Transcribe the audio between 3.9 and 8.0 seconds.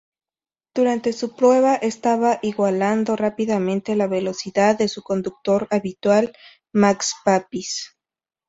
la velocidad de su conductor habitual, Max Papis.